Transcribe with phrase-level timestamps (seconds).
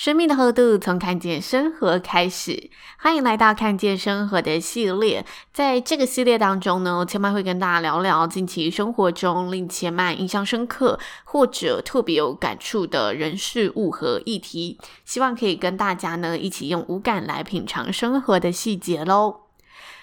[0.00, 5.26] 生命的厚度从看见生活开始，欢迎来到看见生活的系列。
[5.52, 19.49] 在这个系列当中呢，千嫚会跟大家聊聊近期生活中令千嫚印象深刻或者特别有感触的人事物和议题，希望可以跟大家呢一起用五感来品尝生活的细节喽。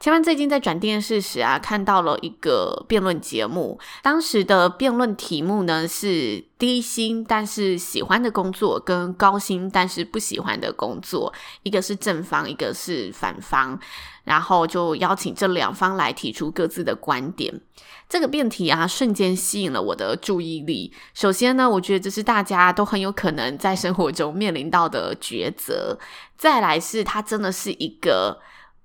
[0.00, 3.78] 千嫚最近在转电视时啊，看到了一个辩论节目。
[4.02, 11.30] 当时的辩论题目呢是低薪但是喜欢的工作，跟高薪但是不喜欢的工作。
[11.64, 13.78] 一个是正方，一个是反方。
[14.24, 17.60] 然后就邀请这两方来提出各自的观点。
[18.08, 20.90] 这个辩题啊，瞬间吸引了我的注意力。
[21.12, 25.98] 首先呢，我觉得这是大家都很有可能在生活中面临到的抉择。
[26.38, 28.40] 再来是，它真的是一个。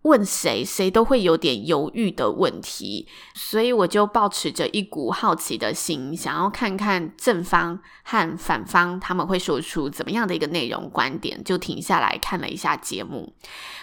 [0.05, 13.33] 问谁，谁都会有点犹豫的问题，所以我就抱持着一股好奇的心，想要看看正方和反方他们会说出怎么样的一个内容观点，就停下来看了一下节目。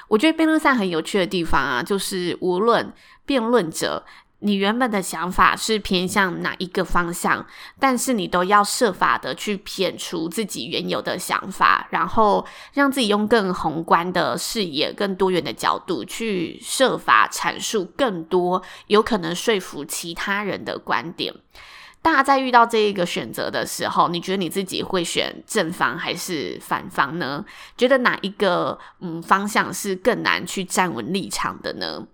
[0.07, 2.93] 我觉得辩论赛很有趣的地方啊，就是无论
[3.27, 4.05] 辩论者。
[4.43, 7.47] 你原本的想法是偏向哪一个方向，
[7.79, 21.33] 但是你都要设法的去撇除自己原有的想法，然后让自己用更宏观的视野、更多元的角度去设法阐述更多有可能说服其他人的观点。
[22.03, 27.45] 大家在遇到这一个选择的时候，你觉得你自己会选正方还是反方呢？
[27.77, 32.05] 觉得哪一个嗯方向是更难去站稳立场的呢？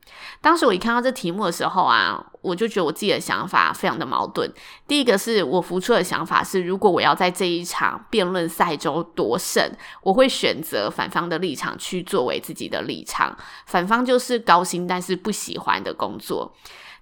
[0.43, 4.53] 当时我一看到这题目的时候啊，我就觉得我自己的想法非常的矛盾。
[4.87, 9.73] 第一个是我浮出的想法是，如果我要在这一场辩论赛中夺胜，
[10.03, 13.35] 我会选择反方的立场去作为自己的立场。
[13.65, 16.55] 反方就是高薪但是不喜欢的工作。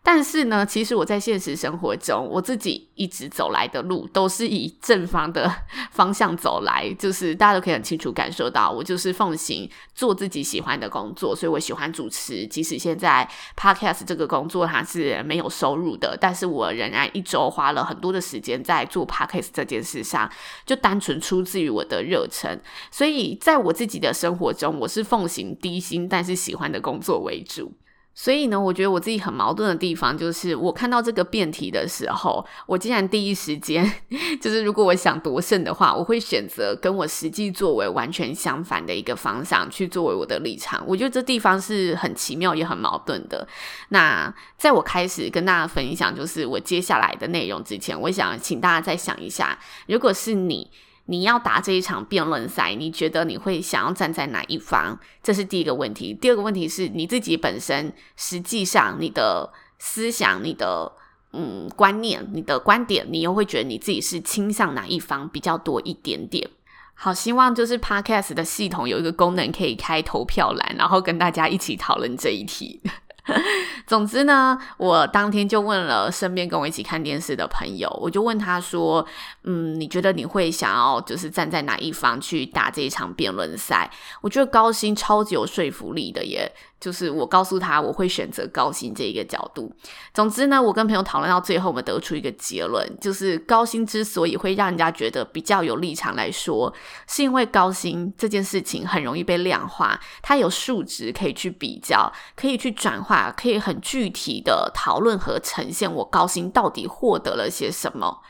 [0.09, 5.53] 但是呢，其实我在现实生活中，我自己一直走来的路都是以正方的
[5.91, 20.31] 方向走来，就是大家都可以很清楚感受到，我就是奉行做自己喜欢的工作，所以我喜欢主持，即使现在 Podcast 这个工作它是没有收入的，但是我仍然一周花了很多的时间在做 Podcast 这件事上，
[20.65, 22.61] 就单纯出自于我的热忱，
[22.93, 27.73] 所以在我自己的生活中，我是奉行低薪但是喜欢的工作为主。
[28.19, 33.85] 所以呢，我觉得我自己很矛盾的地方就是，我看到这个辩题的时候，我竟然第一时间
[34.41, 40.83] 就是，如果我想夺胜的话，我会选择跟我实际作为完全相反的一个方向去作为我的立场。
[40.87, 43.47] 我觉得这地方是很奇妙也很矛盾的。
[43.91, 50.71] 那在我开始跟大家分享就是我接下来的内容之前，我想请大家再想一下，如果是你。
[51.07, 54.99] 你要打这一场辩论赛，你觉得你会想要站在哪一方？
[55.23, 56.13] 这是第一个问题。
[56.13, 60.93] 第二个问题是你自己本身，实际上你的思想、你的
[61.33, 66.49] 嗯观念、你的观点，你又会觉得你自己是倾向哪一方比较多一点点？
[66.95, 72.81] 好，希望就是 Podcast 的系统有一个功能可以开投票栏，然后跟大家一起讨论这一题。
[73.87, 79.07] 总之呢，我当天就问了身边跟我一起看电视的朋友，我就问他说
[79.45, 83.91] ：“嗯，你觉得你会想要就是站在哪一方去打这一场辩论赛？”
[84.23, 86.51] 我觉得高薪超级有说服力的耶。
[86.87, 89.75] 就是我告诉他，我会选择高薪这一个角度。
[90.15, 96.73] 总之呢，我跟朋友讨论到最后，我们得出一个结论，就是高薪之所以会让人家觉得比较有立场来说，
[97.09, 108.23] 是因为高薪这件事情很容易被量化，它有数值可以去比较，可以去转化，可以很具体的讨论和呈现我高薪到底获得了些什么。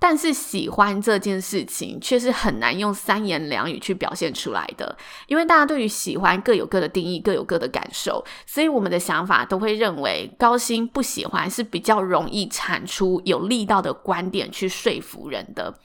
[0.00, 15.78] 但是喜欢这件事情却是很难用三言两语去表现出来的，因为大家对于喜欢各有各的定义，各有各的感受，所以我们的想法都会认为高薪不喜欢是比较容易产出有力道的观点去说服人的，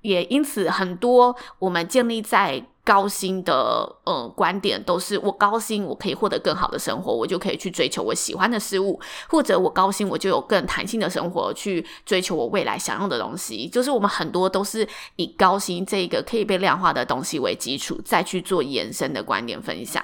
[0.00, 8.98] 也因此很多我们建立在高薪的呃观点，都是我高薪我可以获得更好的生活，我就可以去追求我喜欢的事物，
[9.28, 13.68] 或者我高薪我就有更弹性的生活去追求我未来想要的东西。
[13.68, 20.02] 就是我们很多都是以高薪这个可以被量化的东西为基础，再去做延伸的观点分享。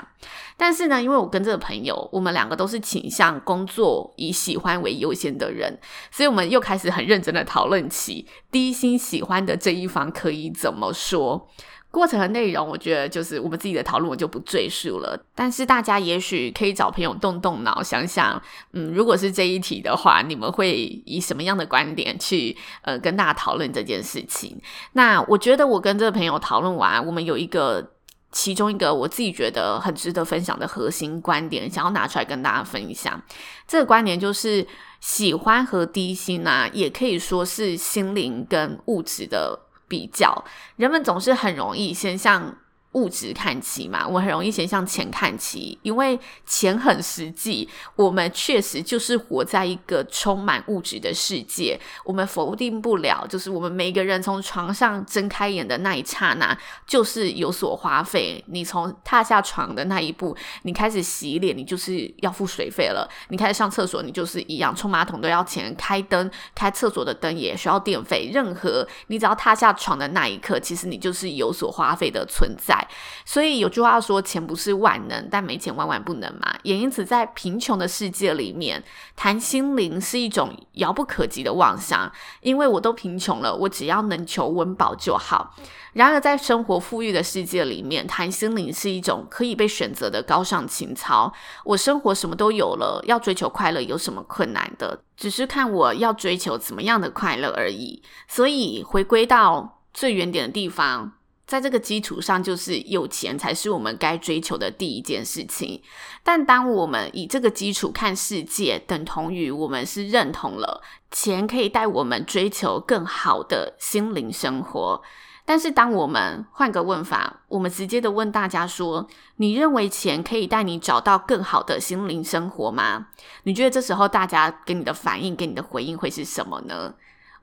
[0.58, 5.78] 但是呢，因为我跟这个朋友，我们两个都是倾向工作以喜欢为优先的人，
[6.10, 11.48] 所以我们又开始很认真的讨论起低薪喜欢的这一方可以怎么说。
[11.94, 15.18] 过程的内容，我觉得就是我们自己的讨论，我就不赘述了。
[15.34, 18.42] 但是大家也许可以找朋友动动脑，想想，
[18.72, 20.74] 嗯，如果是这一题的话，你们会
[21.06, 24.60] 以什么样的观点去呃跟大家讨论这件事情？
[24.94, 27.92] 那我觉得我跟这个朋友讨论完，我们有一个。
[28.36, 33.22] 其中一个我自己觉得很值得分享的核心观点，想要拿出来跟大家分享。
[33.64, 34.66] 这个观点就是
[34.98, 39.56] 喜欢和低薪啊，也可以说是心灵跟物质的
[39.94, 40.44] 比较。
[40.74, 42.52] 人们总是很容易先向
[42.94, 47.68] 物质看齐嘛，我很容易先向钱看齐，因为钱很实际。
[47.96, 56.56] 我们确实就是活在一个充满物质的世界，我们否定不了，就是我们每个人从床上睁开眼的那一刹那，
[56.86, 58.42] 就是有所花费。
[58.46, 68.30] 你从踏下床的那一步，你开始洗脸，你就是要付水费了；你开始上厕所，你就是一样，冲马桶都要钱，开灯、开厕所的灯也需要电费。
[68.32, 72.83] 任何你只要踏下床的那一刻，其实你就是有所花费的存在。
[73.24, 76.54] 所以有句话说，钱不是万能，但没钱万万不能嘛。
[76.62, 78.82] 也因此，在贫穷的世界里面，
[79.16, 82.12] 谈心灵是一种遥不可及的妄想。
[82.40, 85.54] 因为我都贫穷了，我只要能求温饱就好。
[85.94, 91.32] 然而，在生活富裕的世界里面，谈心灵是一种可以被选择的高尚情操。
[91.64, 95.02] 我生活什么都有了，要追求快乐有什么困难的？
[95.16, 98.02] 只是看我要追求怎么样的快乐而已。
[98.26, 101.12] 所以，回归到最原点的地方。
[101.46, 105.82] 在这个基础上，就是有钱才是我们该追求的第一件事情。
[106.22, 115.02] 但当我们以这个基础看世界，等同于我们是认同了钱可以带我们追求更好的心灵生活。
[115.46, 119.06] 但是，当我们换个问法，我们直接的问大家说
[119.36, 123.08] ：“你认为钱可以带你找到更好的心灵生活吗？”
[123.44, 126.94] 你觉得这时候大家给你的反应、给你的回应会是什么呢？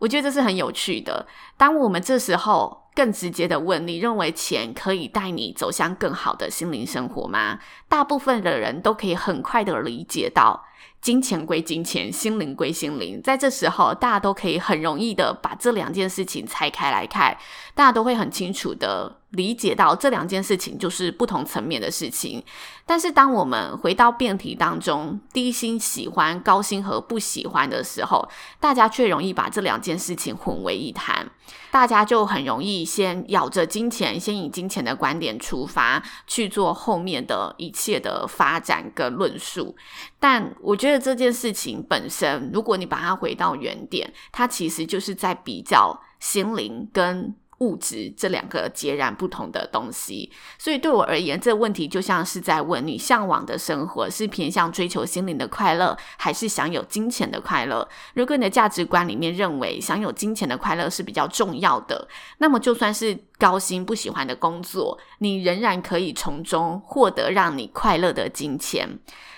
[0.02, 1.28] 我觉得这是很有趣的。
[1.58, 10.66] 当我们这时候更直接的问：“你认为钱可以带你走向更好的心灵生活吗？”大部分的人都可以很快的理解到。
[11.00, 13.22] 金钱归金钱，心灵归心灵。
[13.24, 17.38] 在这时候，大家都可以很容易的把这两件事情拆开来看，
[17.74, 22.44] 大家都会很清楚的理解到这两件事情就是不同层面的事情。
[22.86, 28.28] 但是，当我们回到辩题当中，低薪喜欢、高薪和不喜欢的时候，
[28.60, 31.30] 大家却容易把这两件事情混为一谈。
[31.72, 39.74] 大家就很容易先咬着金钱，先以金钱的观点出发去做后面的一切的发展跟论述。
[40.20, 47.34] 但我觉得这件事情本身，如果你把它回到原点，它其实就是在比较心灵跟。
[47.62, 57.88] 物质这两个截然不同的东西，所以对我而言，这个问题就像是在问你向往的生活是偏向追求心灵的快乐，还是享有金钱的快乐？
[58.16, 62.08] 如果你的价值观里面认为享有金钱的快乐是比较重要的，
[62.40, 68.90] 那么就算是高薪不喜欢的工作，你仍然可以从中获得让你快乐的金钱。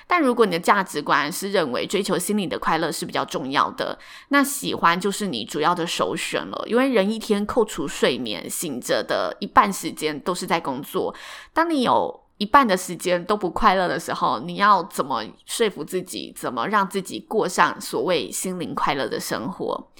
[0.07, 3.97] 但如果你的价值观是认为追求心灵的快乐是比较重要的，
[4.29, 6.63] 那喜欢就是你主要的首选了。
[6.67, 11.13] 因为人一天扣除睡眠，醒着的一半时间都是在工作。
[11.53, 19.91] 当你有一半的时间都不快乐的时候，你要怎么说服自己，怎么让自己过上所谓心灵快乐的生活？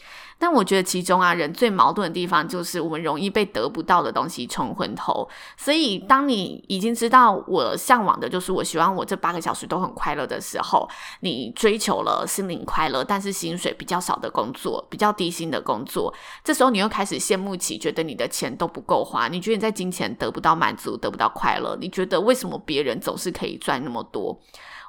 [0.43, 5.25] 但我觉得其中啊，人最矛盾的地方就是我们容易被得不到的东西冲昏头。
[5.55, 10.85] 所以，当你已经知道我向往的就是我希望我这八个小时都很快乐的时候，
[11.21, 24.37] 你追求了心灵快乐，但是薪水比较少的工作，比较低薪的工作，这时候你又开始羡慕起，觉得你的钱都不够花，你觉得你在金钱得不到满足，得不到快乐，你觉得为什么别人总是可以赚那么多？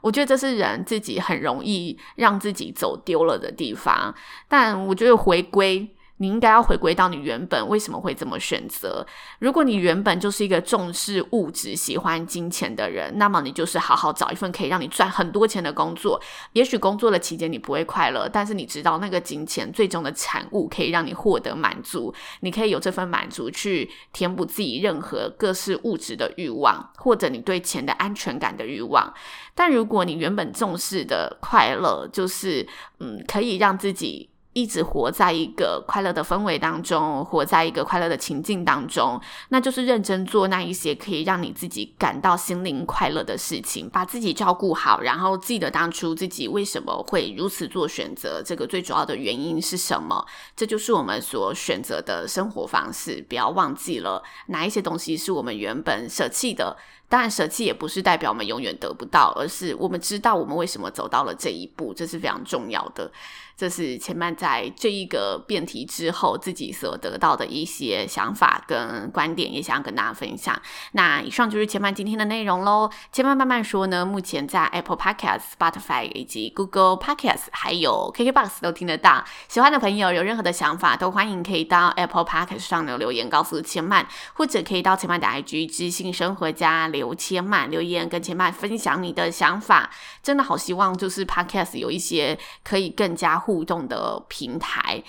[0.04, 4.14] 我觉得这是人自己很容易让自己走丢了的地方，
[4.46, 5.88] 但我觉得回归。
[6.18, 9.04] 你应该要回归到你原本为什么会这么选择。
[9.40, 16.20] 如果你原本就是一个重视物质、喜欢金钱的人，那么你就是好好找一份可以让你赚很多钱的工作。
[16.52, 22.14] 也许工作的期间你不会快乐，但是你知道那个金钱最终的产物可以让你获得满足。
[22.40, 29.12] 你可以有这份满足去填补自己任何各式物质的欲望，或者你对钱的安全感的欲望。
[29.54, 32.66] 但如果你原本重视的快乐，就是
[33.00, 34.30] 嗯，可以让自己。
[34.54, 39.20] 一直活在一个快乐的氛围当中，活在一个快乐的情境当中，
[39.50, 50.24] 那就是认真做那一些可以让你自己感到心灵快乐的事情，把自己照顾好，然后记得当初自己为什么会如此做选择，这个最主要的原因是什么？
[50.56, 53.22] 这就是我们所选择的生活方式。
[53.28, 56.76] 不要忘记了哪一些东西是我们原本舍弃的。
[57.06, 63.10] 当然，舍弃也不是代表我们永远得不到，而是我们知道我们为什么走到了这一步，这是非常重要的。
[63.56, 70.60] 这是千曼在这一个辩题之后自己所得到的一些想法跟观点，也想要跟大家分享。
[70.92, 72.90] 那以上就是千曼今天的内容喽。
[73.12, 79.24] 千曼慢慢说呢，目前在 Apple Podcast、Spotify 以及 Google Podcast 还有 KKBox 都听得到。
[79.46, 89.90] 喜欢的朋友有任何的想法，都欢迎可以到 Apple Podcast 上留留言告诉千曼，或者可以到千曼的 IG 知性生活家留千曼留言，跟千曼分享你的想法。
[90.24, 93.43] 真的好希望就是 Podcast 有一些可以更加。
[93.44, 95.02] 互动的平台，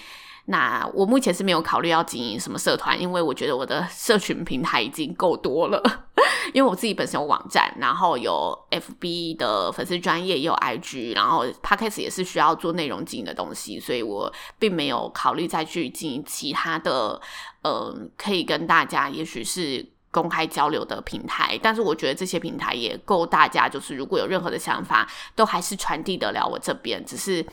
[0.46, 5.82] 那我目前是没有考虑要经营什么社团，因为我觉得我的社群平台已经够多了。
[6.54, 17.20] 因为我自己本身有网站，然后有 FB 的粉丝专业，也有 IG，然后 Podcast 也是需要做内容经营的东西，所以我并没有考虑再去经营其他的，
[17.63, 21.60] 嗯、呃，可以跟大家也许是公开交流的平台。
[21.62, 27.44] 但是我觉得这些平台也够大家，就是如果有任何的想法，都还是传递得了我这边，只是。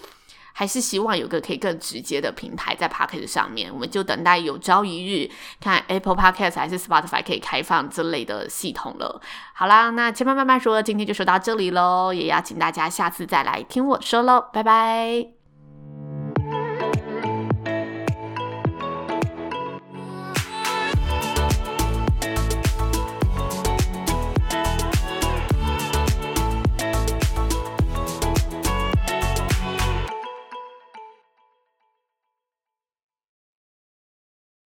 [0.52, 5.30] 还是希望有个可以更直接的平台在 p o c k e t 上面，我们就等待有朝一日
[5.60, 9.20] 看 Apple Podcast 还是 Spotify 可以开放这类的系统了。
[9.54, 15.41] 好啦，那千曼慢慢说，今天就说到这里喽，也要请大家下次再来听我说喽，拜拜。